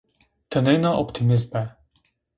Tenêna 0.49 0.91
optîmîst 1.01 1.47
be 1.51 1.63